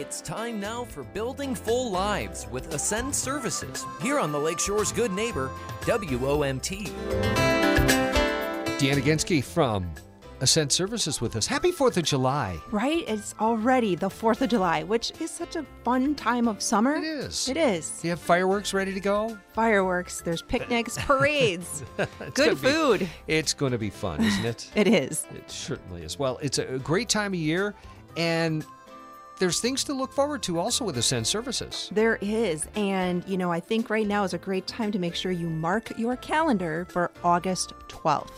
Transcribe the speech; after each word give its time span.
It's 0.00 0.22
time 0.22 0.58
now 0.58 0.84
for 0.84 1.02
Building 1.02 1.54
Full 1.54 1.90
Lives 1.90 2.46
with 2.50 2.72
Ascend 2.72 3.14
Services 3.14 3.84
here 4.00 4.18
on 4.18 4.32
the 4.32 4.38
Lakeshore's 4.38 4.92
Good 4.92 5.12
Neighbor, 5.12 5.50
WOMT. 5.82 6.86
Deanna 8.78 9.02
Gensky 9.02 9.44
from 9.44 9.92
Ascend 10.40 10.72
Services 10.72 11.20
with 11.20 11.36
us. 11.36 11.46
Happy 11.46 11.70
4th 11.70 11.98
of 11.98 12.04
July. 12.04 12.58
Right? 12.70 13.04
It's 13.06 13.34
already 13.40 13.94
the 13.94 14.08
4th 14.08 14.40
of 14.40 14.48
July, 14.48 14.84
which 14.84 15.12
is 15.20 15.30
such 15.30 15.54
a 15.56 15.66
fun 15.84 16.14
time 16.14 16.48
of 16.48 16.62
summer. 16.62 16.94
It 16.94 17.04
is. 17.04 17.48
It 17.50 17.58
is. 17.58 17.90
Do 18.00 18.08
you 18.08 18.12
have 18.12 18.20
fireworks 18.20 18.72
ready 18.72 18.94
to 18.94 19.00
go? 19.00 19.36
Fireworks, 19.52 20.22
there's 20.22 20.40
picnics, 20.40 20.96
parades, 21.00 21.84
good 21.98 22.08
gonna 22.32 22.50
be- 22.54 22.56
food. 22.56 23.08
it's 23.28 23.52
going 23.52 23.72
to 23.72 23.78
be 23.78 23.90
fun, 23.90 24.22
isn't 24.24 24.46
it? 24.46 24.70
It 24.74 24.88
is. 24.88 25.26
It 25.34 25.50
certainly 25.50 26.02
is. 26.04 26.18
Well, 26.18 26.38
it's 26.40 26.56
a 26.58 26.78
great 26.78 27.10
time 27.10 27.34
of 27.34 27.38
year, 27.38 27.74
and 28.16 28.64
there's 29.40 29.58
things 29.58 29.82
to 29.84 29.94
look 29.94 30.12
forward 30.12 30.42
to 30.44 30.60
also 30.60 30.84
with 30.84 30.96
Ascend 30.98 31.26
Services. 31.26 31.88
There 31.92 32.18
is. 32.20 32.68
And, 32.76 33.26
you 33.26 33.38
know, 33.38 33.50
I 33.50 33.58
think 33.58 33.90
right 33.90 34.06
now 34.06 34.22
is 34.22 34.34
a 34.34 34.38
great 34.38 34.66
time 34.66 34.92
to 34.92 34.98
make 34.98 35.14
sure 35.14 35.32
you 35.32 35.48
mark 35.48 35.98
your 35.98 36.14
calendar 36.16 36.86
for 36.90 37.10
August 37.24 37.72
12th. 37.88 38.30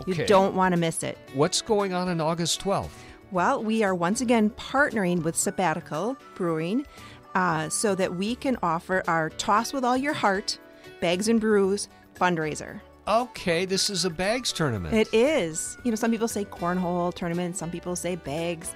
Okay. 0.00 0.12
You 0.12 0.26
don't 0.26 0.54
want 0.54 0.72
to 0.72 0.78
miss 0.78 1.02
it. 1.02 1.18
What's 1.34 1.60
going 1.60 1.92
on 1.92 2.08
on 2.08 2.20
August 2.20 2.62
12th? 2.62 2.88
Well, 3.30 3.62
we 3.62 3.82
are 3.82 3.94
once 3.94 4.20
again 4.22 4.50
partnering 4.50 5.22
with 5.22 5.36
Sabbatical 5.36 6.16
Brewing 6.34 6.86
uh, 7.34 7.68
so 7.68 7.94
that 7.94 8.14
we 8.14 8.36
can 8.36 8.56
offer 8.62 9.02
our 9.06 9.28
Toss 9.30 9.72
with 9.72 9.84
All 9.84 9.96
Your 9.96 10.14
Heart 10.14 10.58
Bags 11.00 11.28
and 11.28 11.40
Brews 11.40 11.88
fundraiser. 12.18 12.80
Okay, 13.06 13.66
this 13.66 13.90
is 13.90 14.04
a 14.04 14.10
bags 14.10 14.52
tournament. 14.52 14.94
It 14.94 15.12
is. 15.12 15.76
You 15.84 15.92
know, 15.92 15.96
some 15.96 16.10
people 16.10 16.28
say 16.28 16.44
cornhole 16.46 17.14
tournament, 17.14 17.56
some 17.56 17.70
people 17.70 17.94
say 17.96 18.16
bags. 18.16 18.74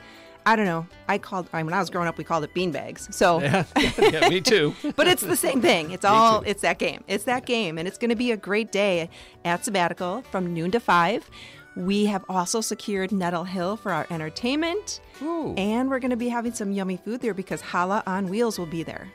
I 0.50 0.56
don't 0.56 0.64
know. 0.64 0.84
I 1.06 1.16
called, 1.18 1.48
I 1.52 1.58
mean, 1.58 1.66
when 1.66 1.74
I 1.74 1.78
was 1.78 1.90
growing 1.90 2.08
up, 2.08 2.18
we 2.18 2.24
called 2.24 2.42
it 2.42 2.52
bean 2.52 2.72
bags. 2.72 3.06
So, 3.12 3.40
yeah, 3.40 3.64
yeah, 4.00 4.28
me 4.28 4.40
too. 4.40 4.74
but 4.96 5.06
it's 5.06 5.22
the 5.22 5.36
same 5.36 5.62
thing. 5.62 5.92
It's 5.92 6.04
all, 6.04 6.42
it's 6.44 6.62
that 6.62 6.80
game. 6.80 7.04
It's 7.06 7.22
that 7.22 7.46
game. 7.46 7.78
And 7.78 7.86
it's 7.86 7.96
going 7.96 8.08
to 8.08 8.16
be 8.16 8.32
a 8.32 8.36
great 8.36 8.72
day 8.72 9.08
at 9.44 9.64
Sabbatical 9.64 10.22
from 10.32 10.52
noon 10.52 10.72
to 10.72 10.80
five. 10.80 11.30
We 11.76 12.06
have 12.06 12.24
also 12.28 12.60
secured 12.60 13.12
Nettle 13.12 13.44
Hill 13.44 13.76
for 13.76 13.92
our 13.92 14.08
entertainment. 14.10 15.00
Ooh. 15.22 15.54
And 15.56 15.88
we're 15.88 16.00
going 16.00 16.10
to 16.10 16.16
be 16.16 16.28
having 16.28 16.52
some 16.52 16.72
yummy 16.72 16.96
food 16.96 17.20
there 17.20 17.32
because 17.32 17.60
Hala 17.60 18.02
on 18.04 18.26
Wheels 18.26 18.58
will 18.58 18.66
be 18.66 18.82
there. 18.82 19.06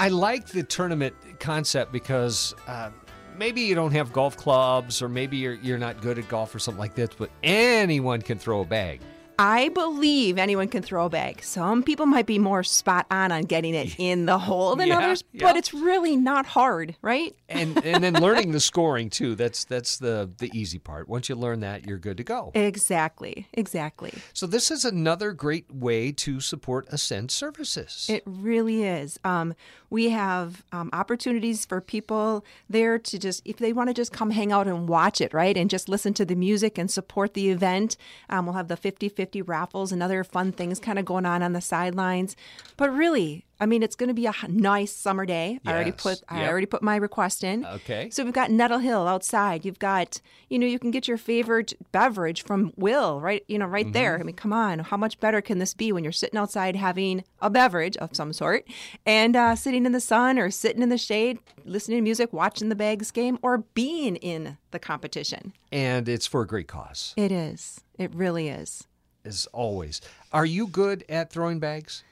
I 0.00 0.08
like 0.08 0.48
the 0.48 0.64
tournament 0.64 1.14
concept 1.38 1.92
because 1.92 2.56
uh, 2.66 2.90
maybe 3.38 3.60
you 3.60 3.76
don't 3.76 3.92
have 3.92 4.12
golf 4.12 4.36
clubs 4.36 5.00
or 5.00 5.08
maybe 5.08 5.36
you're, 5.36 5.54
you're 5.54 5.78
not 5.78 6.02
good 6.02 6.18
at 6.18 6.28
golf 6.28 6.52
or 6.52 6.58
something 6.58 6.80
like 6.80 6.96
this, 6.96 7.10
but 7.16 7.30
anyone 7.44 8.20
can 8.20 8.36
throw 8.36 8.62
a 8.62 8.64
bag. 8.64 9.00
I 9.38 9.68
believe 9.70 10.38
anyone 10.38 10.68
can 10.68 10.82
throw 10.82 11.06
a 11.06 11.08
bag. 11.10 11.42
Some 11.42 11.82
people 11.82 12.06
might 12.06 12.26
be 12.26 12.38
more 12.38 12.62
spot 12.62 13.06
on 13.10 13.32
on 13.32 13.42
getting 13.42 13.74
it 13.74 13.94
in 13.98 14.26
the 14.26 14.38
hole 14.38 14.76
than 14.76 14.88
Yeah, 14.88 14.98
others, 14.98 15.24
yeah. 15.32 15.42
but 15.46 15.56
it's 15.56 15.74
really 15.74 16.16
not 16.16 16.46
hard, 16.46 16.96
right? 17.02 17.34
And 17.48 17.84
and 17.84 18.02
then 18.02 18.14
learning 18.14 18.52
the 18.52 18.60
scoring 18.60 19.10
too. 19.10 19.34
That's 19.34 19.64
that's 19.64 19.98
the 19.98 20.30
the 20.38 20.50
easy 20.58 20.78
part. 20.78 21.08
Once 21.08 21.28
you 21.28 21.34
learn 21.34 21.60
that, 21.60 21.86
you're 21.86 21.98
good 21.98 22.16
to 22.16 22.24
go. 22.24 22.50
Exactly, 22.54 23.48
exactly. 23.52 24.12
So 24.32 24.46
this 24.46 24.70
is 24.70 24.84
another 24.84 25.32
great 25.32 25.72
way 25.72 26.12
to 26.12 26.40
support 26.40 26.86
Ascend 26.90 27.30
Services. 27.30 28.06
It 28.08 28.22
really 28.26 28.84
is. 28.84 29.18
Um, 29.24 29.54
we 29.90 30.10
have 30.10 30.64
um, 30.72 30.90
opportunities 30.92 31.64
for 31.64 31.80
people 31.80 32.44
there 32.68 32.98
to 32.98 33.18
just, 33.18 33.42
if 33.44 33.58
they 33.58 33.72
want 33.72 33.88
to 33.88 33.94
just 33.94 34.12
come 34.12 34.30
hang 34.30 34.50
out 34.50 34.66
and 34.66 34.88
watch 34.88 35.20
it, 35.20 35.32
right? 35.32 35.56
And 35.56 35.70
just 35.70 35.88
listen 35.88 36.12
to 36.14 36.24
the 36.24 36.34
music 36.34 36.76
and 36.76 36.90
support 36.90 37.34
the 37.34 37.50
event. 37.50 37.96
Um, 38.28 38.46
we'll 38.46 38.54
have 38.56 38.66
the 38.68 38.76
50 38.76 39.08
50 39.26 39.42
raffles 39.42 39.90
and 39.90 40.02
other 40.04 40.22
fun 40.22 40.52
things 40.52 40.78
kind 40.78 40.98
of 41.00 41.04
going 41.04 41.26
on 41.26 41.42
on 41.42 41.52
the 41.52 41.60
sidelines. 41.60 42.36
But 42.76 42.90
really, 42.90 43.44
I 43.58 43.66
mean, 43.66 43.82
it's 43.82 43.96
going 43.96 44.08
to 44.08 44.14
be 44.14 44.26
a 44.26 44.32
nice 44.48 44.92
summer 44.92 45.26
day. 45.26 45.58
I 45.66 45.72
already 45.72 45.90
Yes. 45.90 46.02
put 46.02 46.22
I 46.28 46.40
Yep. 46.42 46.50
already 46.50 46.66
put 46.66 46.82
my 46.82 46.94
request 46.96 47.42
in. 47.42 47.64
Okay. 47.64 48.08
So 48.10 48.22
we've 48.22 48.32
got 48.32 48.50
Nettle 48.52 48.78
Hill 48.78 49.08
outside. 49.08 49.64
You've 49.64 49.78
got, 49.80 50.20
you 50.48 50.58
know, 50.60 50.66
you 50.66 50.78
can 50.78 50.90
get 50.92 51.08
your 51.08 51.16
favorite 51.16 51.72
beverage 51.90 52.44
from 52.44 52.72
Will, 52.76 53.20
right? 53.20 53.42
You 53.48 53.58
know, 53.58 53.66
right 53.66 53.90
there. 53.92 54.20
I 54.20 54.22
mean, 54.22 54.36
come 54.36 54.52
on, 54.52 54.78
how 54.80 54.96
much 54.96 55.18
better 55.18 55.40
can 55.40 55.58
this 55.58 55.74
be 55.74 55.90
when 55.90 56.04
you're 56.04 56.12
sitting 56.12 56.38
outside 56.38 56.76
having 56.76 57.24
a 57.40 57.50
beverage 57.50 57.96
of 57.96 58.14
some 58.14 58.32
sort 58.32 58.64
and 59.04 59.34
uh, 59.34 59.56
sitting 59.56 59.86
in 59.86 59.92
the 59.92 60.00
sun 60.00 60.38
or 60.38 60.50
sitting 60.50 60.82
in 60.82 60.90
the 60.90 60.98
shade, 60.98 61.38
listening 61.64 61.98
to 61.98 62.02
music, 62.02 62.32
watching 62.32 62.68
the 62.68 62.76
bags 62.76 63.10
game, 63.10 63.38
or 63.42 63.58
being 63.58 64.14
in 64.16 64.58
the 64.70 64.78
competition? 64.78 65.52
and 65.72 66.08
it's 66.08 66.26
for 66.26 66.42
a 66.42 66.46
great 66.46 66.68
cause, 66.68 67.12
It 67.16 67.32
is. 67.32 67.80
It 67.98 68.14
really 68.14 68.48
is. 68.48 68.86
As 69.26 69.46
always. 69.52 70.00
Are 70.32 70.46
you 70.46 70.68
good 70.68 71.04
at 71.08 71.30
throwing 71.30 71.58
bags? 71.58 72.04